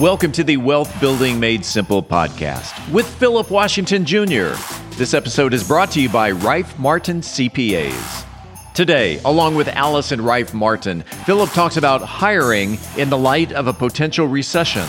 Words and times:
Welcome 0.00 0.32
to 0.32 0.44
the 0.44 0.56
Wealth 0.56 0.98
Building 0.98 1.38
Made 1.38 1.62
Simple 1.62 2.02
podcast 2.02 2.90
with 2.90 3.06
Philip 3.16 3.50
Washington 3.50 4.06
Jr. 4.06 4.54
This 4.96 5.12
episode 5.12 5.52
is 5.52 5.68
brought 5.68 5.90
to 5.90 6.00
you 6.00 6.08
by 6.08 6.30
Rife 6.30 6.78
Martin 6.78 7.20
CPAs. 7.20 8.24
Today, 8.72 9.20
along 9.26 9.56
with 9.56 9.68
Allison 9.68 10.22
Rife 10.22 10.54
Martin, 10.54 11.02
Philip 11.26 11.50
talks 11.50 11.76
about 11.76 12.00
hiring 12.00 12.78
in 12.96 13.10
the 13.10 13.18
light 13.18 13.52
of 13.52 13.66
a 13.66 13.74
potential 13.74 14.26
recession. 14.26 14.88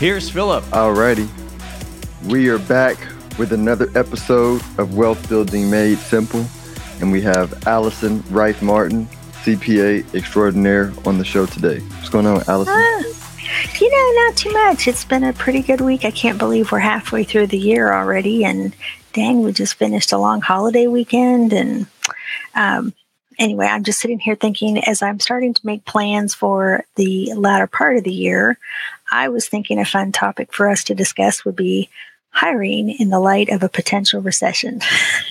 Here's 0.00 0.30
Philip. 0.30 0.64
Alrighty. 0.70 1.28
We 2.24 2.48
are 2.48 2.58
back 2.58 2.96
with 3.38 3.52
another 3.52 3.90
episode 3.94 4.62
of 4.78 4.96
Wealth 4.96 5.28
Building 5.28 5.68
Made 5.68 5.98
Simple. 5.98 6.46
And 7.02 7.12
we 7.12 7.20
have 7.20 7.66
Allison 7.66 8.24
Rife 8.30 8.62
Martin, 8.62 9.04
CPA 9.44 10.14
extraordinaire, 10.14 10.90
on 11.04 11.18
the 11.18 11.24
show 11.26 11.44
today. 11.44 11.80
What's 11.80 12.08
going 12.08 12.26
on, 12.26 12.42
Allison? 12.48 12.72
Uh, 12.72 13.02
you 13.78 13.90
know, 13.90 14.24
not 14.24 14.36
too 14.38 14.50
much. 14.54 14.88
It's 14.88 15.04
been 15.04 15.22
a 15.22 15.34
pretty 15.34 15.60
good 15.60 15.82
week. 15.82 16.06
I 16.06 16.10
can't 16.10 16.38
believe 16.38 16.72
we're 16.72 16.78
halfway 16.78 17.22
through 17.22 17.48
the 17.48 17.58
year 17.58 17.92
already. 17.92 18.42
And 18.42 18.74
dang, 19.12 19.42
we 19.42 19.52
just 19.52 19.74
finished 19.74 20.12
a 20.12 20.18
long 20.18 20.40
holiday 20.40 20.86
weekend. 20.86 21.52
And 21.52 21.86
um, 22.54 22.94
anyway, 23.40 23.66
I'm 23.66 23.82
just 23.82 23.98
sitting 23.98 24.20
here 24.20 24.36
thinking 24.36 24.78
as 24.84 25.02
I'm 25.02 25.18
starting 25.18 25.54
to 25.54 25.66
make 25.66 25.84
plans 25.84 26.34
for 26.34 26.84
the 26.94 27.32
latter 27.34 27.66
part 27.66 27.96
of 27.96 28.04
the 28.04 28.12
year, 28.12 28.58
I 29.10 29.28
was 29.30 29.48
thinking 29.48 29.80
a 29.80 29.84
fun 29.84 30.12
topic 30.12 30.52
for 30.52 30.68
us 30.68 30.84
to 30.84 30.94
discuss 30.94 31.44
would 31.44 31.56
be 31.56 31.88
hiring 32.28 32.90
in 32.90 33.08
the 33.08 33.18
light 33.18 33.48
of 33.48 33.62
a 33.62 33.68
potential 33.68 34.20
recession. 34.20 34.80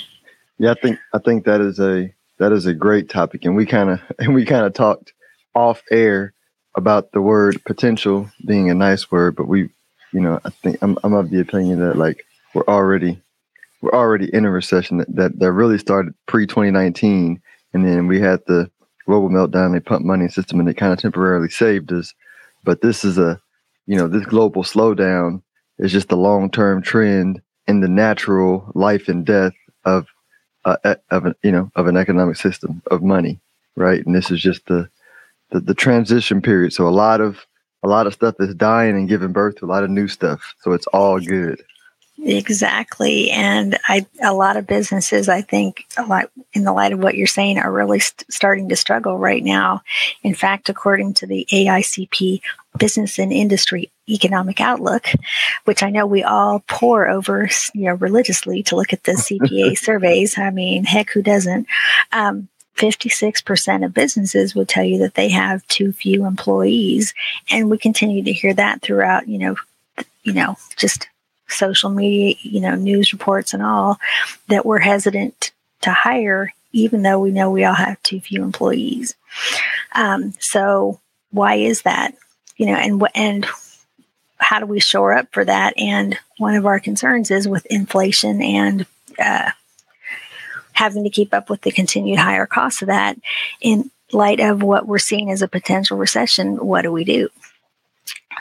yeah, 0.58 0.72
I 0.72 0.74
think 0.74 1.00
I 1.14 1.20
think 1.20 1.46
that 1.46 1.62
is 1.62 1.80
a 1.80 2.14
that 2.40 2.52
is 2.52 2.66
a 2.66 2.74
great 2.74 3.10
topic, 3.10 3.46
and 3.46 3.56
we 3.56 3.66
kind 3.66 3.92
of 3.92 4.02
and 4.20 4.34
we 4.34 4.44
kind 4.44 4.66
of 4.66 4.74
talked 4.74 5.14
off 5.56 5.84
air 5.92 6.34
about 6.76 7.12
the 7.12 7.22
word 7.22 7.64
potential 7.66 8.30
being 8.46 8.70
a 8.70 8.76
nice 8.76 9.12
word, 9.12 9.36
but 9.36 9.48
we, 9.48 9.70
you 10.14 10.20
know, 10.20 10.40
I 10.44 10.50
think 10.50 10.78
I'm 10.82 10.98
I'm 11.04 11.14
of 11.14 11.30
the 11.30 11.40
opinion 11.40 11.80
that 11.80 11.98
like 11.98 12.26
we're 12.54 12.68
already 12.68 13.22
we're 13.82 13.94
already 13.94 14.34
in 14.34 14.46
a 14.46 14.52
recession 14.52 14.98
that 14.98 15.16
that, 15.16 15.40
that 15.40 15.52
really 15.52 15.78
started 15.78 16.14
pre 16.26 16.46
2019, 16.46 17.42
and 17.74 17.86
then 17.86 18.08
we 18.08 18.20
had 18.20 18.42
the 18.48 18.70
global 19.06 19.30
meltdown. 19.30 19.74
They 19.74 19.80
pumped 19.80 20.06
money 20.06 20.28
system, 20.28 20.60
and 20.60 20.70
it 20.70 20.76
kind 20.76 20.94
of 20.94 21.00
temporarily 21.00 21.50
saved 21.50 21.92
us. 21.92 22.14
But 22.64 22.82
this 22.82 23.04
is 23.04 23.18
a 23.18 23.40
you 23.90 23.96
know, 23.96 24.08
this 24.08 24.26
global 24.26 24.64
slowdown 24.64 25.42
is 25.80 25.92
just 25.92 26.12
a 26.12 26.16
long 26.16 26.52
term 26.52 26.84
trend 26.84 27.42
in 27.68 27.82
the 27.82 27.88
natural 27.88 28.72
life 28.76 29.08
and 29.08 29.26
death 29.26 29.54
of 29.84 30.06
uh, 30.64 30.96
of 31.10 31.26
an 31.26 31.36
you 31.42 31.52
know 31.52 31.72
of 31.76 31.88
an 31.88 31.98
economic 31.98 32.36
system 32.38 32.84
of 32.92 33.02
money, 33.02 33.40
right? 33.76 34.06
And 34.06 34.14
this 34.14 34.30
is 34.30 34.40
just 34.40 34.68
the, 34.68 34.88
the 35.50 35.60
the 35.60 35.74
transition 35.74 36.40
period. 36.40 36.72
So 36.72 36.88
a 36.88 36.90
lot 36.90 37.20
of 37.20 37.48
a 37.82 37.88
lot 37.88 38.06
of 38.06 38.14
stuff 38.14 38.36
is 38.40 38.54
dying 38.54 38.96
and 38.96 39.10
giving 39.10 39.32
birth 39.32 39.56
to 39.56 39.66
a 39.66 39.68
lot 39.74 39.84
of 39.84 39.90
new 39.90 40.08
stuff. 40.08 40.54
So 40.62 40.74
it's 40.74 40.88
all 40.88 41.20
good. 41.20 41.64
Exactly. 42.22 43.32
And 43.32 43.78
I, 43.88 44.06
a 44.22 44.34
lot 44.34 44.58
of 44.58 44.68
businesses, 44.68 45.30
I 45.30 45.42
think, 45.42 45.86
a 45.98 46.06
lot 46.06 46.30
in 46.54 46.64
the 46.64 46.74
light 46.74 46.92
of 46.92 47.00
what 47.00 47.16
you're 47.16 47.28
saying, 47.28 47.60
are 47.60 47.72
really 47.72 48.00
st- 48.00 48.32
starting 48.32 48.70
to 48.70 48.76
struggle 48.76 49.18
right 49.18 49.44
now. 49.44 49.84
In 50.24 50.34
fact, 50.34 50.70
according 50.70 51.14
to 51.16 51.28
the 51.28 51.48
AICP 51.52 52.42
Business 52.78 53.20
and 53.20 53.32
Industry 53.32 53.92
Economic 54.08 54.60
Outlook, 54.60 55.08
which 55.66 55.82
I 55.82 55.90
know 55.90 56.06
we 56.06 56.24
all 56.24 56.64
pour 56.68 57.08
over, 57.08 57.50
you 57.74 57.86
know, 57.86 57.94
religiously 57.96 58.64
to 58.64 58.76
look 58.76 58.94
at 58.94 59.04
the 59.04 59.12
CPA 59.14 59.78
surveys. 59.78 60.38
I 60.38 60.50
mean, 60.50 60.84
heck, 60.84 61.12
who 61.12 61.22
doesn't? 61.22 61.68
Um, 62.12 62.50
56% 62.76 63.86
of 63.86 63.94
businesses 63.94 64.56
would 64.56 64.70
tell 64.70 64.86
you 64.86 65.00
that 65.00 65.16
they 65.16 65.30
have 65.30 65.68
too 65.68 65.92
few 65.92 66.26
employees. 66.26 67.14
And 67.50 67.70
we 67.70 67.78
continue 67.78 68.24
to 68.24 68.32
hear 68.32 68.54
that 68.54 68.82
throughout, 68.82 69.28
you 69.28 69.38
know, 69.38 69.56
you 70.24 70.34
know, 70.34 70.56
just 70.78 71.09
social 71.52 71.90
media, 71.90 72.36
you 72.42 72.62
know, 72.62 72.76
news 72.76 73.14
reports 73.14 73.54
and 73.54 73.64
all, 73.64 74.00
that 74.48 74.66
we're 74.66 74.80
hesitant 74.80 75.52
to 75.82 75.92
hire, 75.92 76.54
even 76.72 77.02
though 77.02 77.20
we 77.20 77.32
know 77.32 77.50
we 77.50 77.64
all 77.64 77.76
have 77.76 78.02
too 78.04 78.20
few 78.20 78.44
employees. 78.44 79.16
Um, 79.94 80.34
so 80.40 81.00
why 81.32 81.56
is 81.56 81.84
that? 81.84 82.16
You 82.58 82.68
know, 82.68 82.76
and 82.76 83.02
and 83.16 83.46
how 84.38 84.60
do 84.60 84.66
we 84.66 84.80
shore 84.80 85.14
up 85.14 85.28
for 85.32 85.46
that? 85.46 85.74
And 85.78 86.18
one 86.38 86.56
of 86.56 86.66
our 86.66 86.80
concerns 86.80 87.30
is 87.30 87.48
with 87.48 87.66
inflation 87.68 88.42
and 88.42 88.86
uh, 89.18 89.52
having 90.74 91.04
to 91.04 91.10
keep 91.10 91.34
up 91.34 91.50
with 91.50 91.62
the 91.62 91.72
continued 91.72 92.20
higher 92.20 92.46
costs 92.46 92.82
of 92.82 92.88
that. 92.88 93.18
In 93.62 93.92
light 94.12 94.40
of 94.40 94.64
what 94.64 94.88
we're 94.88 94.98
seeing 94.98 95.30
as 95.30 95.42
a 95.42 95.48
potential 95.48 95.98
recession, 95.98 96.56
what 96.66 96.82
do 96.84 96.92
we 96.92 97.04
do? 97.04 97.30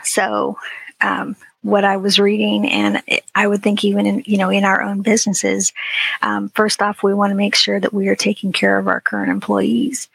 So, 0.03 0.57
um, 1.01 1.35
what 1.61 1.83
I 1.83 1.97
was 1.97 2.19
reading, 2.19 2.69
and 2.69 3.01
I 3.35 3.45
would 3.45 3.61
think 3.61 3.83
even 3.83 4.05
in 4.05 4.23
you 4.25 4.37
know 4.37 4.49
in 4.49 4.63
our 4.63 4.81
own 4.81 5.01
businesses, 5.01 5.73
um, 6.21 6.49
first 6.49 6.81
off, 6.81 7.03
we 7.03 7.13
want 7.13 7.31
to 7.31 7.35
make 7.35 7.55
sure 7.55 7.79
that 7.79 7.93
we 7.93 8.07
are 8.07 8.15
taking 8.15 8.53
care 8.53 8.77
of 8.77 8.87
our 8.87 9.01
current 9.01 9.31
employees, 9.31 10.07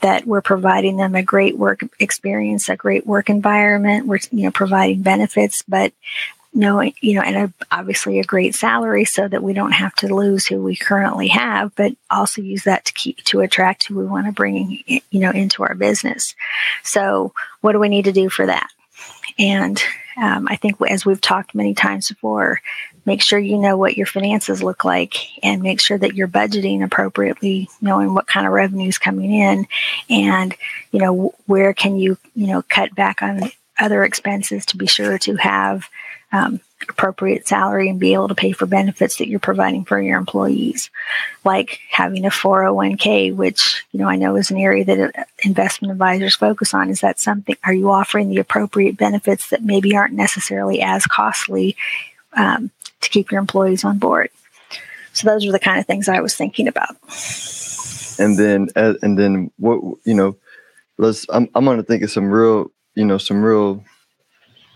that 0.00 0.26
we're 0.26 0.42
providing 0.42 0.96
them 0.96 1.14
a 1.14 1.22
great 1.22 1.56
work 1.56 1.82
experience, 1.98 2.68
a 2.68 2.76
great 2.76 3.06
work 3.06 3.30
environment. 3.30 4.06
We're 4.06 4.18
you 4.30 4.44
know 4.44 4.50
providing 4.50 5.02
benefits, 5.02 5.62
but 5.66 5.92
knowing 6.52 6.92
you 7.00 7.14
know 7.14 7.22
and 7.22 7.36
a, 7.36 7.52
obviously 7.70 8.18
a 8.18 8.24
great 8.24 8.54
salary 8.54 9.04
so 9.04 9.28
that 9.28 9.42
we 9.42 9.52
don't 9.52 9.72
have 9.72 9.94
to 9.94 10.12
lose 10.12 10.46
who 10.46 10.60
we 10.60 10.74
currently 10.74 11.28
have 11.28 11.72
but 11.76 11.92
also 12.10 12.42
use 12.42 12.64
that 12.64 12.84
to 12.84 12.92
keep 12.92 13.16
to 13.18 13.38
attract 13.38 13.86
who 13.86 13.94
we 13.94 14.04
want 14.04 14.26
to 14.26 14.32
bring 14.32 14.82
you 14.86 15.00
know 15.12 15.30
into 15.30 15.62
our 15.62 15.74
business. 15.74 16.34
So 16.82 17.32
what 17.60 17.72
do 17.72 17.78
we 17.78 17.88
need 17.88 18.04
to 18.06 18.12
do 18.12 18.28
for 18.28 18.46
that 18.46 18.68
and 19.40 19.82
um, 20.20 20.46
I 20.48 20.56
think, 20.56 20.76
as 20.86 21.06
we've 21.06 21.20
talked 21.20 21.54
many 21.54 21.74
times 21.74 22.08
before, 22.08 22.60
make 23.06 23.22
sure 23.22 23.38
you 23.38 23.56
know 23.56 23.78
what 23.78 23.96
your 23.96 24.06
finances 24.06 24.62
look 24.62 24.84
like 24.84 25.14
and 25.42 25.62
make 25.62 25.80
sure 25.80 25.96
that 25.96 26.14
you're 26.14 26.28
budgeting 26.28 26.84
appropriately, 26.84 27.70
knowing 27.80 28.12
what 28.12 28.26
kind 28.26 28.46
of 28.46 28.52
revenue 28.52 28.88
is 28.88 28.98
coming 28.98 29.32
in, 29.32 29.66
and 30.10 30.54
you 30.92 31.00
know 31.00 31.34
where 31.46 31.72
can 31.72 31.96
you 31.96 32.18
you 32.34 32.48
know 32.48 32.62
cut 32.68 32.94
back 32.94 33.22
on 33.22 33.50
other 33.78 34.04
expenses 34.04 34.66
to 34.66 34.76
be 34.76 34.86
sure 34.86 35.16
to 35.18 35.36
have 35.36 35.88
um, 36.32 36.60
appropriate 36.88 37.46
salary 37.46 37.88
and 37.88 38.00
be 38.00 38.14
able 38.14 38.28
to 38.28 38.34
pay 38.34 38.52
for 38.52 38.66
benefits 38.66 39.16
that 39.16 39.28
you're 39.28 39.40
providing 39.40 39.84
for 39.84 40.00
your 40.00 40.18
employees, 40.18 40.90
like 41.44 41.80
having 41.90 42.24
a 42.24 42.30
401k, 42.30 43.34
which 43.34 43.84
you 43.92 44.00
know 44.00 44.08
I 44.08 44.16
know 44.16 44.36
is 44.36 44.50
an 44.50 44.56
area 44.56 44.84
that 44.84 45.18
uh, 45.18 45.24
investment 45.44 45.92
advisors 45.92 46.36
focus 46.36 46.72
on. 46.72 46.90
Is 46.90 47.00
that 47.00 47.20
something? 47.20 47.56
Are 47.64 47.74
you 47.74 47.90
offering 47.90 48.30
the 48.30 48.38
appropriate 48.38 48.96
benefits 48.96 49.50
that 49.50 49.62
maybe 49.62 49.96
aren't 49.96 50.14
necessarily 50.14 50.80
as 50.80 51.06
costly 51.06 51.76
um, 52.34 52.70
to 53.00 53.10
keep 53.10 53.30
your 53.30 53.40
employees 53.40 53.84
on 53.84 53.98
board? 53.98 54.30
So 55.12 55.28
those 55.28 55.46
are 55.46 55.52
the 55.52 55.58
kind 55.58 55.78
of 55.80 55.86
things 55.86 56.08
I 56.08 56.20
was 56.20 56.36
thinking 56.36 56.68
about. 56.68 56.96
And 58.18 58.38
then, 58.38 58.68
uh, 58.76 58.94
and 59.02 59.18
then 59.18 59.50
what 59.58 59.80
you 60.04 60.14
know, 60.14 60.36
let's. 60.98 61.26
I'm 61.28 61.48
I'm 61.54 61.64
going 61.64 61.78
to 61.78 61.82
think 61.82 62.02
of 62.02 62.10
some 62.10 62.30
real, 62.30 62.70
you 62.94 63.04
know, 63.04 63.18
some 63.18 63.42
real 63.42 63.84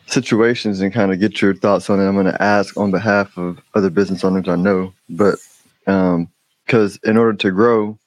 situations 0.07 0.81
and 0.81 0.93
kind 0.93 1.13
of 1.13 1.21
get 1.21 1.41
your 1.41 1.55
thoughts 1.55 1.89
on 1.91 2.01
it. 2.01 2.07
I'm 2.07 2.15
going 2.15 2.27
to 2.27 2.43
ask 2.43 2.77
on 2.77 2.91
behalf 2.91 3.37
of 3.37 3.61
other 3.75 3.91
business 3.91 4.25
owners 4.25 4.49
I 4.49 4.57
know, 4.57 4.93
but 5.09 5.39
because 5.87 6.95
um, 6.95 7.11
in 7.11 7.17
order 7.17 7.35
to 7.35 7.51
grow, 7.51 7.99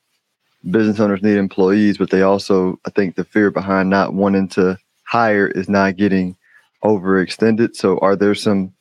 business 0.69 0.99
owners 0.99 1.23
need 1.23 1.37
employees, 1.37 1.97
but 1.97 2.09
they 2.09 2.21
also, 2.21 2.79
I 2.85 2.89
think, 2.89 3.15
the 3.15 3.23
fear 3.23 3.51
behind 3.51 3.89
not 3.89 4.13
wanting 4.13 4.47
to 4.49 4.77
hire 5.03 5.47
is 5.47 5.69
not 5.69 5.97
getting 5.97 6.35
overextended. 6.83 7.75
So, 7.75 7.97
are 7.99 8.15
there 8.15 8.35
some? 8.35 8.73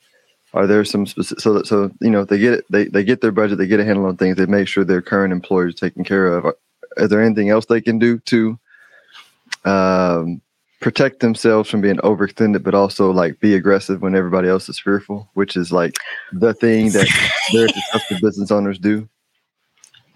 Are 0.53 0.65
there 0.65 0.85
some 0.85 1.05
specific 1.05 1.41
so 1.41 1.53
that 1.53 1.67
so 1.67 1.91
you 2.01 2.09
know 2.09 2.21
if 2.21 2.29
they 2.29 2.39
get 2.39 2.53
it 2.53 2.65
they, 2.69 2.85
they 2.85 3.03
get 3.03 3.19
their 3.19 3.33
budget 3.33 3.57
they 3.57 3.67
get 3.67 3.81
a 3.81 3.85
handle 3.85 4.05
on 4.05 4.15
things 4.15 4.37
they 4.37 4.45
make 4.45 4.67
sure 4.67 4.85
their 4.85 5.01
current 5.01 5.33
employers 5.33 5.75
taken 5.75 6.03
care 6.03 6.27
of. 6.27 6.55
Is 6.95 7.09
there 7.09 7.21
anything 7.21 7.49
else 7.49 7.65
they 7.65 7.81
can 7.81 7.99
do 7.99 8.17
to 8.19 8.57
um, 9.65 10.41
protect 10.79 11.19
themselves 11.19 11.69
from 11.69 11.81
being 11.81 11.97
overextended, 11.97 12.63
but 12.63 12.75
also 12.75 13.11
like 13.11 13.39
be 13.39 13.55
aggressive 13.55 14.01
when 14.01 14.15
everybody 14.15 14.47
else 14.47 14.69
is 14.69 14.79
fearful, 14.79 15.29
which 15.33 15.55
is 15.57 15.71
like 15.71 15.97
the 16.31 16.53
thing 16.53 16.91
that 16.91 17.07
very 17.51 17.69
successful 17.69 18.17
business 18.21 18.51
owners 18.51 18.77
do. 18.77 19.07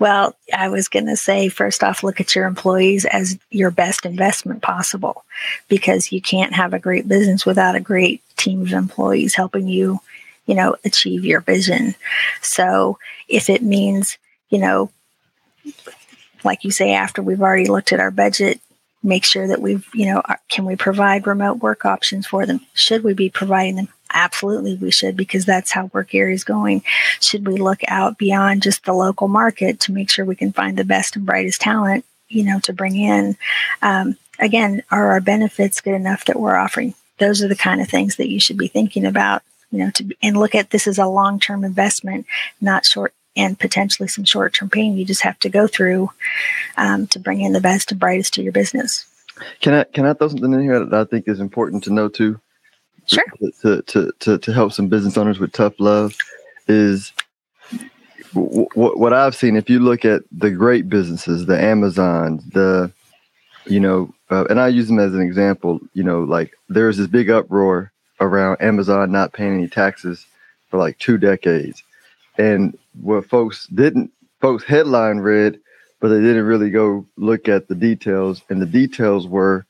Well, 0.02 0.36
I 0.52 0.68
was 0.70 0.88
going 0.88 1.06
to 1.06 1.16
say, 1.16 1.48
first 1.48 1.84
off, 1.84 2.02
look 2.02 2.20
at 2.20 2.36
your 2.36 2.48
employees 2.48 3.06
as 3.06 3.38
your 3.52 3.70
best 3.70 4.04
investment 4.04 4.64
possible 4.64 5.24
because 5.68 6.12
you 6.12 6.20
can't 6.22 6.54
have 6.56 6.74
a 6.74 6.80
great 6.80 7.08
business 7.08 7.46
without 7.46 7.76
a 7.76 7.80
great 7.80 8.24
team 8.36 8.62
of 8.62 8.74
employees 8.74 9.36
helping 9.36 9.68
you, 9.68 10.00
you 10.48 10.56
know, 10.56 10.76
achieve 10.84 11.24
your 11.24 11.42
vision. 11.42 11.94
So 12.42 12.98
if 13.28 13.48
it 13.48 13.62
means, 13.62 14.18
you 14.50 14.58
know, 14.58 14.90
like 16.44 16.64
you 16.64 16.72
say, 16.72 16.94
after 16.94 17.22
we've 17.22 17.42
already 17.42 17.68
looked 17.68 17.94
at 17.94 18.00
our 18.00 18.10
budget, 18.10 18.60
make 19.04 19.26
sure 19.26 19.48
that 19.48 19.62
we've, 19.62 19.88
you 19.94 20.06
know, 20.06 20.22
can 20.50 20.66
we 20.66 20.76
provide 20.76 21.28
remote 21.28 21.60
work 21.60 21.86
options 21.86 22.28
for 22.28 22.46
them? 22.46 22.62
Should 22.74 23.04
we 23.04 23.14
be 23.14 23.30
providing 23.30 23.76
them? 23.76 23.88
Absolutely, 24.14 24.76
we 24.76 24.92
should 24.92 25.16
because 25.16 25.46
that's 25.46 25.72
how 25.72 25.90
work 25.94 26.14
area 26.14 26.36
is 26.36 26.44
going. 26.44 26.84
Should 27.20 27.48
we 27.48 27.56
look 27.56 27.80
out 27.88 28.18
beyond 28.18 28.62
just 28.62 28.84
the 28.86 28.94
local 28.94 29.28
market 29.28 29.80
to 29.82 29.94
make 29.94 30.10
sure 30.10 30.26
we 30.26 30.36
can 30.36 30.52
find 30.52 30.78
the 30.78 30.84
best 30.84 31.16
and 31.16 31.26
brightest 31.26 31.62
talent, 31.62 32.06
you 32.28 32.44
know, 32.44 32.60
to 32.62 32.74
bring 32.74 32.96
in? 32.96 33.38
Um, 33.82 34.18
again, 34.38 34.84
are 34.92 35.12
our 35.12 35.22
benefits 35.22 35.82
good 35.82 35.94
enough 35.94 36.26
that 36.26 36.40
we're 36.40 36.58
offering? 36.58 36.94
Those 37.20 37.42
are 37.42 37.48
the 37.48 37.56
kind 37.56 37.80
of 37.80 37.88
things 37.88 38.18
that 38.18 38.30
you 38.30 38.40
should 38.40 38.58
be 38.58 38.68
thinking 38.68 39.06
about, 39.06 39.44
you 39.72 39.80
know, 39.80 39.92
to 39.92 40.14
and 40.22 40.38
look 40.38 40.56
at 40.56 40.72
this 40.72 40.88
as 40.88 40.98
a 40.98 41.06
long 41.06 41.40
term 41.40 41.64
investment, 41.64 42.26
not 42.60 42.86
short 42.86 43.14
and 43.36 43.58
potentially 43.60 44.08
some 44.08 44.26
short 44.26 44.54
term 44.54 44.70
pain 44.70 44.98
you 44.98 45.06
just 45.06 45.22
have 45.22 45.40
to 45.40 45.50
go 45.50 45.68
through 45.68 46.10
um, 46.78 47.08
to 47.08 47.20
bring 47.20 47.42
in 47.42 47.54
the 47.54 47.62
best 47.62 47.92
and 47.92 48.00
brightest 48.00 48.34
to 48.34 48.44
your 48.44 48.52
business. 48.52 49.06
Can 49.62 49.74
I 49.74 49.84
can 49.86 50.06
I 50.06 50.14
throw 50.14 50.28
something 50.28 50.54
in 50.54 50.62
here 50.62 50.84
that 50.84 51.00
I 51.00 51.06
think 51.06 51.28
is 51.28 51.40
important 51.40 51.84
to 51.86 51.94
know 51.94 52.10
too? 52.10 52.40
Sure. 53.06 53.24
To 53.62 53.82
to 53.82 54.12
to, 54.20 54.38
to 54.38 54.54
help 54.54 54.74
some 54.74 54.88
business 54.88 55.18
owners 55.18 55.40
with 55.40 55.52
tough 55.52 55.80
love 55.80 56.16
is 56.68 57.12
what 58.34 58.98
what 58.98 59.14
I've 59.14 59.36
seen. 59.36 59.56
If 59.56 59.70
you 59.70 59.80
look 59.80 60.06
at 60.06 60.24
the 60.32 60.52
great 60.52 60.90
businesses, 60.90 61.46
the 61.46 61.62
Amazons, 61.62 62.44
the 62.52 62.92
you 63.66 63.80
know, 63.80 64.14
uh, 64.30 64.46
and 64.50 64.60
I 64.60 64.68
use 64.70 64.88
them 64.88 65.00
as 65.00 65.14
an 65.14 65.22
example. 65.22 65.80
You 65.94 66.04
know, 66.04 66.22
like 66.24 66.54
there's 66.70 66.98
this 66.98 67.08
big 67.08 67.30
uproar 67.30 67.92
around 68.20 68.62
Amazon 68.62 69.12
not 69.12 69.34
paying 69.34 69.54
any 69.56 69.68
taxes 69.68 70.26
for 70.70 70.78
like 70.78 70.98
two 71.00 71.18
decades, 71.18 71.84
and 72.38 72.78
what 73.00 73.30
folks 73.30 73.68
didn't 73.68 74.12
folks 74.40 74.64
headline 74.64 75.20
read, 75.20 75.60
but 76.00 76.10
they 76.10 76.20
didn't 76.20 76.46
really 76.46 76.70
go 76.70 77.06
look 77.16 77.48
at 77.48 77.68
the 77.68 77.76
details. 77.76 78.42
And 78.50 78.62
the 78.62 78.66
details 78.66 79.28
were 79.28 79.66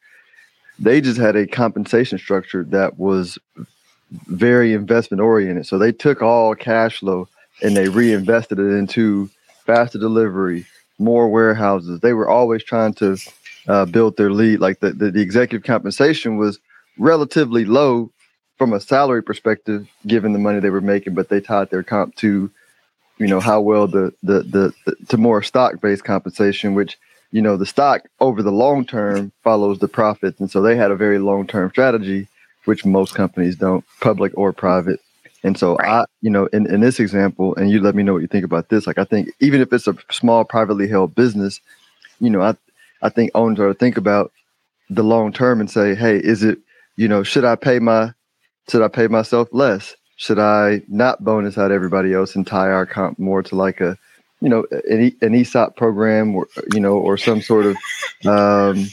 they 0.79 1.01
just 1.01 1.19
had 1.19 1.35
a 1.35 1.45
compensation 1.45 2.17
structure 2.17 2.63
that 2.65 2.97
was 2.97 3.37
very 4.27 4.73
investment 4.73 5.21
oriented. 5.21 5.67
So 5.67 5.77
they 5.77 5.91
took 5.91 6.21
all 6.21 6.55
cash 6.55 6.99
flow 6.99 7.27
and 7.61 7.77
they 7.77 7.89
reinvested 7.89 8.59
it 8.59 8.73
into 8.73 9.29
faster 9.65 9.99
delivery, 9.99 10.65
more 10.97 11.29
warehouses. 11.29 11.99
They 11.99 12.13
were 12.13 12.29
always 12.29 12.63
trying 12.63 12.93
to 12.95 13.17
uh, 13.67 13.85
build 13.85 14.17
their 14.17 14.31
lead. 14.31 14.59
Like 14.59 14.79
the, 14.79 14.91
the, 14.91 15.11
the 15.11 15.21
executive 15.21 15.65
compensation 15.65 16.37
was 16.37 16.59
relatively 16.97 17.65
low 17.65 18.11
from 18.57 18.73
a 18.73 18.79
salary 18.79 19.23
perspective, 19.23 19.87
given 20.05 20.33
the 20.33 20.39
money 20.39 20.59
they 20.59 20.69
were 20.69 20.81
making, 20.81 21.13
but 21.13 21.29
they 21.29 21.41
tied 21.41 21.69
their 21.69 21.83
comp 21.83 22.15
to 22.15 22.49
you 23.21 23.27
know 23.27 23.39
how 23.39 23.61
well 23.61 23.85
the 23.85 24.11
the 24.23 24.41
the, 24.41 24.73
the 24.85 24.95
to 25.09 25.17
more 25.17 25.43
stock 25.43 25.79
based 25.79 26.03
compensation, 26.03 26.73
which 26.73 26.97
you 27.31 27.41
know 27.41 27.55
the 27.55 27.67
stock 27.67 28.01
over 28.19 28.41
the 28.41 28.51
long 28.51 28.83
term 28.83 29.31
follows 29.43 29.77
the 29.77 29.87
profits, 29.87 30.39
and 30.39 30.49
so 30.49 30.59
they 30.61 30.75
had 30.75 30.89
a 30.89 30.95
very 30.95 31.19
long 31.19 31.45
term 31.45 31.69
strategy, 31.69 32.27
which 32.65 32.83
most 32.83 33.13
companies 33.13 33.55
don't, 33.55 33.85
public 33.99 34.31
or 34.35 34.51
private. 34.51 34.99
And 35.43 35.55
so 35.55 35.75
right. 35.75 36.01
I, 36.01 36.05
you 36.21 36.31
know, 36.31 36.47
in, 36.47 36.71
in 36.71 36.81
this 36.81 36.99
example, 36.99 37.55
and 37.55 37.69
you 37.69 37.79
let 37.79 37.93
me 37.93 38.01
know 38.01 38.13
what 38.13 38.23
you 38.23 38.27
think 38.27 38.45
about 38.45 38.69
this. 38.69 38.87
Like 38.87 38.97
I 38.97 39.03
think 39.03 39.29
even 39.39 39.61
if 39.61 39.71
it's 39.71 39.87
a 39.87 39.95
small 40.09 40.43
privately 40.43 40.87
held 40.87 41.13
business, 41.13 41.61
you 42.19 42.31
know, 42.31 42.41
I 42.41 42.55
I 43.03 43.09
think 43.09 43.29
owners 43.35 43.59
are 43.59 43.67
to 43.67 43.75
think 43.75 43.97
about 43.97 44.31
the 44.89 45.03
long 45.03 45.31
term 45.31 45.59
and 45.59 45.69
say, 45.69 45.93
hey, 45.93 46.17
is 46.17 46.43
it, 46.43 46.57
you 46.95 47.07
know, 47.07 47.21
should 47.21 47.45
I 47.45 47.55
pay 47.55 47.77
my 47.77 48.13
should 48.67 48.81
I 48.81 48.87
pay 48.87 49.07
myself 49.07 49.47
less? 49.51 49.95
Should 50.21 50.37
I 50.37 50.83
not 50.87 51.23
bonus 51.23 51.57
out 51.57 51.71
everybody 51.71 52.13
else 52.13 52.35
and 52.35 52.45
tie 52.45 52.69
our 52.69 52.85
comp 52.85 53.17
more 53.17 53.41
to 53.41 53.55
like 53.55 53.81
a, 53.81 53.97
you 54.39 54.49
know, 54.49 54.67
an, 54.87 55.11
an 55.23 55.33
ESOP 55.33 55.75
program 55.75 56.35
or, 56.35 56.47
you 56.71 56.79
know, 56.79 56.93
or 56.93 57.17
some 57.17 57.41
sort 57.41 57.65
of, 57.65 57.75
um, 58.27 58.85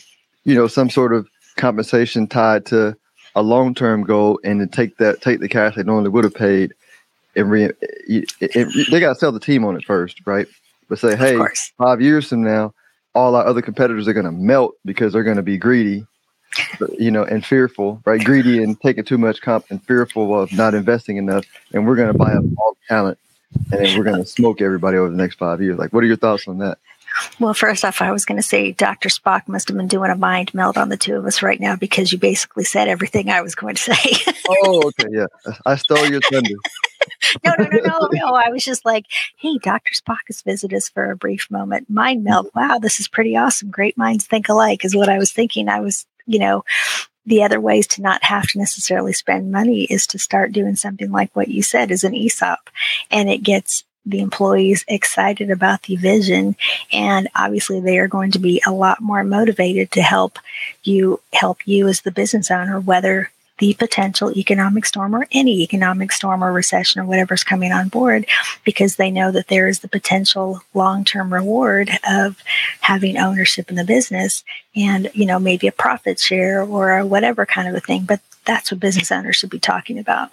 you 0.45 0.55
know, 0.55 0.67
some 0.69 0.89
sort 0.89 1.13
of 1.13 1.29
compensation 1.59 2.29
tied 2.29 2.65
to 2.65 2.97
a 3.35 3.43
long 3.43 3.75
term 3.75 4.05
goal 4.05 4.41
and 4.43 4.59
to 4.61 4.67
take 4.67 4.97
that, 4.97 5.21
take 5.21 5.41
the 5.41 5.51
cash 5.51 5.75
they 5.75 5.83
normally 5.83 6.09
would 6.09 6.25
have 6.25 6.35
paid 6.35 6.73
and 7.37 7.51
re, 7.51 7.65
it, 7.83 8.33
it, 8.41 8.91
they 8.91 8.99
got 8.99 9.13
to 9.13 9.19
sell 9.19 9.31
the 9.31 9.39
team 9.39 9.67
on 9.67 9.77
it 9.77 9.85
first, 9.85 10.27
right? 10.27 10.47
But 10.89 10.99
say, 10.99 11.15
hey, 11.15 11.39
five 11.77 12.01
years 12.01 12.31
from 12.31 12.43
now, 12.43 12.73
all 13.15 13.35
our 13.35 13.45
other 13.45 13.61
competitors 13.61 14.09
are 14.09 14.15
going 14.15 14.25
to 14.25 14.33
melt 14.33 14.77
because 14.87 15.13
they're 15.13 15.25
going 15.25 15.37
to 15.37 15.43
be 15.43 15.59
greedy 15.59 16.07
you 16.99 17.11
know, 17.11 17.25
and 17.25 17.45
fearful, 17.45 18.01
right? 18.05 18.23
Greedy 18.23 18.63
and 18.63 18.81
taking 18.81 19.05
too 19.05 19.19
much 19.19 19.41
comp 19.41 19.67
and 19.71 19.83
fearful 19.85 20.39
of 20.41 20.53
not 20.53 20.75
investing 20.75 21.17
enough. 21.17 21.45
And 21.73 21.87
we're 21.87 21.97
going 21.97 22.13
to 22.13 22.19
buy 22.19 22.33
up 22.33 22.45
all 22.59 22.75
the 22.75 22.87
talent 22.89 23.19
and 23.71 23.85
then 23.85 23.99
we're 23.99 24.05
going 24.05 24.21
to 24.23 24.27
smoke 24.27 24.61
everybody 24.61 24.99
over 24.99 25.11
the 25.11 25.17
next 25.17 25.37
five 25.37 25.63
years. 25.63 25.79
Like, 25.79 25.93
what 25.93 26.05
are 26.05 26.07
your 26.07 26.17
thoughts 26.17 26.49
on 26.49 26.59
that? 26.59 26.79
Well, 27.41 27.55
first 27.55 27.85
off, 27.85 28.03
I 28.03 28.13
was 28.13 28.25
going 28.25 28.37
to 28.37 28.43
say 28.43 28.73
Dr. 28.73 29.09
Spock 29.09 29.49
must 29.49 29.69
have 29.69 29.77
been 29.77 29.89
doing 29.89 30.11
a 30.11 30.15
mind 30.15 30.53
meld 30.53 30.77
on 30.77 30.89
the 30.89 30.97
two 30.97 31.17
of 31.17 31.25
us 31.25 31.43
right 31.43 31.59
now 31.59 31.75
because 31.75 32.13
you 32.13 32.19
basically 32.19 32.65
said 32.65 32.87
everything 32.87 33.31
I 33.31 33.41
was 33.41 33.55
going 33.55 33.75
to 33.77 33.95
say. 33.95 34.33
oh, 34.49 34.89
okay. 34.89 35.09
Yeah. 35.11 35.27
I 35.65 35.77
stole 35.77 36.07
your 36.07 36.21
thunder. 36.31 36.55
no, 37.45 37.55
no, 37.59 37.65
no, 37.65 37.79
no, 37.79 38.09
no. 38.13 38.35
I 38.35 38.51
was 38.51 38.65
just 38.65 38.85
like, 38.85 39.07
hey, 39.37 39.59
Dr. 39.59 39.93
Spock 39.95 40.19
has 40.29 40.43
visited 40.43 40.77
us 40.77 40.89
for 40.89 41.11
a 41.11 41.17
brief 41.17 41.51
moment. 41.51 41.89
Mind 41.89 42.25
meld. 42.25 42.49
Mm-hmm. 42.49 42.61
Wow, 42.61 42.79
this 42.79 43.01
is 43.01 43.09
pretty 43.09 43.37
awesome. 43.37 43.71
Great 43.71 43.97
minds 43.97 44.27
think 44.27 44.49
alike 44.49 44.85
is 44.85 44.95
what 44.95 45.09
I 45.09 45.19
was 45.19 45.33
thinking. 45.33 45.69
I 45.69 45.81
was 45.81 46.07
you 46.29 46.39
know, 46.39 46.65
the 47.27 47.43
other 47.43 47.61
ways 47.61 47.87
to 47.87 48.03
not 48.03 48.23
have 48.25 48.47
to 48.49 48.59
necessarily 48.59 49.13
spend 49.13 49.53
money 49.53 49.85
is 49.85 50.07
to 50.09 50.19
start 50.19 50.53
doing 50.53 50.77
something 50.77 51.11
like 51.11 51.35
what 51.35 51.49
you 51.49 51.63
said 51.63 51.91
is 51.91 52.05
an 52.05 52.15
ESOP. 52.15 52.71
And 53.11 53.29
it 53.29 53.43
gets 53.43 53.85
the 54.07 54.21
employees 54.21 54.85
excited 54.89 55.51
about 55.51 55.83
the 55.83 55.97
vision. 55.97 56.57
And 56.93 57.29
obviously 57.35 57.81
they 57.81 57.99
are 57.99 58.09
going 58.09 58.31
to 58.31 58.39
be 58.39 58.63
a 58.67 58.73
lot 58.73 59.03
more 59.03 59.25
motivated 59.25 59.91
to 59.93 60.03
help 60.03 60.39
you 60.85 61.21
help 61.35 61.67
you 61.67 61.89
as 61.89 62.01
the 62.01 62.11
business 62.11 62.51
owner, 62.51 62.81
whether 62.81 63.31
the 63.59 63.75
potential 63.75 64.37
economic 64.37 64.87
storm 64.87 65.15
or 65.15 65.27
any 65.33 65.63
economic 65.63 66.13
storm 66.13 66.43
or 66.43 66.53
recession 66.53 67.01
or 67.01 67.05
whatever's 67.05 67.45
coming 67.45 67.73
on 67.73 67.89
board 67.89 68.27
because 68.65 68.97
they 68.97 69.11
know 69.11 69.31
that 69.31 69.49
there 69.49 69.69
is 69.69 69.81
the 69.81 69.89
potential 69.89 70.61
long-term 70.75 71.33
reward 71.33 71.91
of 72.09 72.43
having 72.81 73.19
ownership 73.19 73.69
in 73.69 73.77
the 73.77 73.85
business 73.85 74.45
and 74.75 75.11
you 75.15 75.27
know 75.27 75.39
maybe 75.39 75.67
a 75.67 75.73
profit 75.73 76.19
share 76.19 76.63
or 76.63 77.05
whatever 77.05 77.45
kind 77.45 77.69
of 77.69 77.75
a 77.75 77.81
thing 77.81 78.05
but 78.05 78.21
that's 78.45 78.71
what 78.71 78.81
business 78.81 79.13
owners 79.13 79.37
should 79.37 79.51
be 79.51 79.59
talking 79.59 79.99
about. 79.99 80.31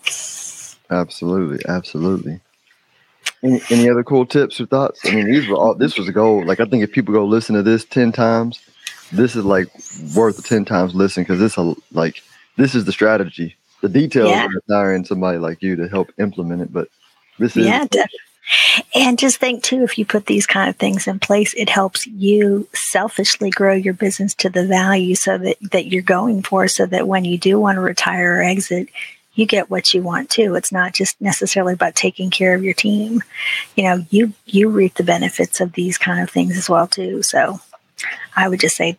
Absolutely 0.89 1.64
absolutely. 1.68 2.40
Any, 3.44 3.61
any 3.69 3.90
other 3.90 4.04
cool 4.04 4.26
tips 4.26 4.59
or 4.61 4.66
thoughts? 4.66 5.02
I 5.06 5.14
mean 5.14 5.26
these 5.26 5.47
were 5.47 5.56
all 5.56 5.73
this 5.73 5.97
was 5.97 6.07
a 6.07 6.14
goal. 6.14 6.45
Like 6.45 6.59
i 6.59 6.66
think 6.66 6.83
if 6.83 6.92
people 6.92 7.14
go 7.14 7.26
listen 7.26 7.56
to 7.56 7.64
this 7.64 7.85
10 7.85 8.11
times 8.11 8.59
this 9.11 9.35
is 9.35 9.45
like 9.45 9.68
worth 10.16 10.45
10 10.45 10.66
times 10.66 10.95
listen 10.95 11.23
because 11.23 11.40
this 11.40 11.57
like 11.92 12.21
this 12.57 12.76
is 12.76 12.85
the 12.85 12.92
strategy. 12.92 13.56
The 13.81 13.90
details 13.90 14.30
yeah. 14.30 14.45
are 14.45 14.50
hiring 14.69 15.06
somebody 15.06 15.38
like 15.38 15.62
you 15.62 15.76
to 15.76 15.88
help 15.88 16.12
implement 16.18 16.62
it, 16.62 16.74
but 16.74 16.90
this 17.40 17.56
is 17.56 17.66
yeah, 17.66 17.85
definitely. 17.85 18.19
And 18.94 19.18
just 19.18 19.38
think 19.38 19.64
too, 19.64 19.83
if 19.83 19.97
you 19.97 20.06
put 20.06 20.28
these 20.28 20.45
kind 20.45 20.69
of 20.69 20.76
things 20.76 21.07
in 21.07 21.19
place, 21.19 21.54
it 21.56 21.69
helps 21.69 22.06
you 22.07 22.68
selfishly 22.74 23.50
grow 23.50 23.74
your 23.74 23.94
business 23.94 24.33
to 24.35 24.50
the 24.50 24.68
value 24.68 25.16
so 25.16 25.38
that, 25.38 25.57
that 25.71 25.88
you're 25.88 26.04
going 26.04 26.44
for, 26.44 26.68
so 26.68 26.85
that 26.85 27.07
when 27.07 27.26
you 27.26 27.38
do 27.38 27.59
want 27.59 27.78
to 27.78 27.81
retire 27.81 28.38
or 28.38 28.44
exit, 28.44 28.90
you 29.33 29.45
get 29.45 29.69
what 29.69 29.94
you 29.94 30.02
want 30.02 30.30
too. 30.30 30.56
It's 30.56 30.71
not 30.71 30.94
just 30.94 31.19
necessarily 31.19 31.74
about 31.74 31.95
taking 31.95 32.30
care 32.30 32.56
of 32.56 32.64
your 32.64 32.74
team. 32.74 33.21
You 33.76 33.83
know, 33.83 34.06
you 34.09 34.33
you 34.45 34.69
reap 34.69 34.94
the 34.94 35.04
benefits 35.04 35.59
of 35.59 35.74
these 35.74 35.97
kind 35.97 36.21
of 36.21 36.30
things 36.30 36.57
as 36.57 36.69
well 36.69 36.88
too. 36.88 37.21
So 37.21 37.59
I 38.35 38.47
would 38.47 38.59
just 38.59 38.78
say 38.78 38.97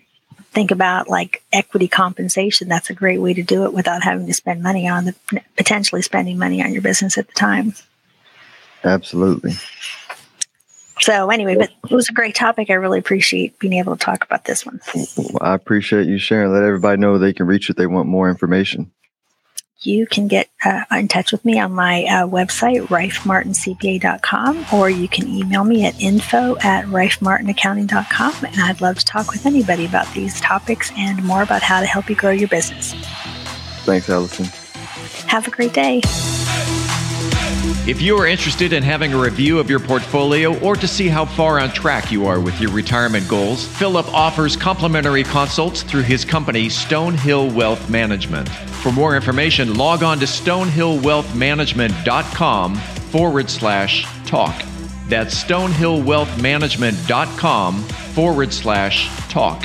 think 0.56 0.70
about 0.70 1.06
like 1.06 1.42
equity 1.52 1.86
compensation, 1.86 2.66
that's 2.66 2.88
a 2.88 2.94
great 2.94 3.20
way 3.20 3.34
to 3.34 3.42
do 3.42 3.64
it 3.64 3.74
without 3.74 4.02
having 4.02 4.26
to 4.26 4.32
spend 4.32 4.62
money 4.62 4.88
on 4.88 5.04
the 5.04 5.14
potentially 5.54 6.00
spending 6.00 6.38
money 6.38 6.62
on 6.64 6.72
your 6.72 6.80
business 6.80 7.18
at 7.18 7.26
the 7.26 7.34
time. 7.34 7.74
Absolutely. 8.82 9.52
So 11.00 11.28
anyway, 11.28 11.56
but 11.56 11.70
it 11.90 11.94
was 11.94 12.08
a 12.08 12.14
great 12.14 12.34
topic. 12.34 12.70
I 12.70 12.74
really 12.74 12.98
appreciate 12.98 13.58
being 13.58 13.74
able 13.74 13.98
to 13.98 14.02
talk 14.02 14.24
about 14.24 14.46
this 14.46 14.64
one. 14.64 14.80
Well, 14.94 15.38
I 15.42 15.52
appreciate 15.52 16.06
you 16.06 16.16
sharing. 16.16 16.50
Let 16.50 16.62
everybody 16.62 16.98
know 16.98 17.18
they 17.18 17.34
can 17.34 17.46
reach 17.46 17.68
if 17.68 17.76
they 17.76 17.86
want 17.86 18.08
more 18.08 18.30
information 18.30 18.90
you 19.86 20.06
can 20.06 20.26
get 20.28 20.48
uh, 20.66 20.84
in 20.96 21.08
touch 21.08 21.32
with 21.32 21.44
me 21.44 21.60
on 21.60 21.72
my 21.72 22.04
uh, 22.04 22.26
website, 22.26 22.82
rifemartincpa.com, 22.88 24.66
or 24.72 24.90
you 24.90 25.08
can 25.08 25.28
email 25.28 25.64
me 25.64 25.84
at 25.84 26.00
info 26.00 26.56
at 26.58 26.84
rifemartinaccounting.com. 26.86 28.44
And 28.44 28.60
I'd 28.60 28.80
love 28.80 28.98
to 28.98 29.04
talk 29.04 29.30
with 29.30 29.46
anybody 29.46 29.86
about 29.86 30.12
these 30.14 30.40
topics 30.40 30.90
and 30.96 31.22
more 31.24 31.42
about 31.42 31.62
how 31.62 31.80
to 31.80 31.86
help 31.86 32.10
you 32.10 32.16
grow 32.16 32.32
your 32.32 32.48
business. 32.48 32.94
Thanks, 33.84 34.10
Allison. 34.10 34.46
Have 35.28 35.46
a 35.46 35.50
great 35.50 35.72
day. 35.72 36.00
If 37.88 38.02
you 38.02 38.16
are 38.16 38.26
interested 38.26 38.72
in 38.72 38.82
having 38.82 39.12
a 39.12 39.18
review 39.18 39.60
of 39.60 39.70
your 39.70 39.78
portfolio 39.78 40.58
or 40.58 40.74
to 40.74 40.88
see 40.88 41.06
how 41.06 41.24
far 41.24 41.60
on 41.60 41.70
track 41.70 42.10
you 42.10 42.26
are 42.26 42.40
with 42.40 42.60
your 42.60 42.72
retirement 42.72 43.28
goals, 43.28 43.64
Philip 43.64 44.12
offers 44.12 44.56
complimentary 44.56 45.22
consults 45.22 45.84
through 45.84 46.02
his 46.02 46.24
company, 46.24 46.66
Stonehill 46.66 47.54
Wealth 47.54 47.88
Management. 47.88 48.48
For 48.86 48.92
more 48.92 49.16
information, 49.16 49.74
log 49.74 50.04
on 50.04 50.20
to 50.20 50.26
stonehillwealthmanagement.com 50.26 52.76
forward 52.76 53.50
slash 53.50 54.06
talk. 54.26 54.62
That's 55.08 55.42
stonehillwealthmanagement.com 55.42 57.82
forward 57.82 58.52
slash 58.52 59.10
talk. 59.28 59.64